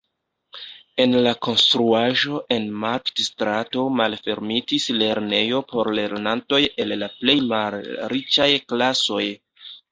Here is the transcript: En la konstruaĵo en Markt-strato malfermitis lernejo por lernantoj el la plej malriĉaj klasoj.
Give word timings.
En 1.03 1.11
la 1.27 1.33
konstruaĵo 1.47 2.39
en 2.55 2.65
Markt-strato 2.85 3.85
malfermitis 3.99 4.89
lernejo 5.03 5.63
por 5.75 5.93
lernantoj 6.01 6.63
el 6.87 6.99
la 7.05 7.13
plej 7.21 7.39
malriĉaj 7.55 8.53
klasoj. 8.75 9.25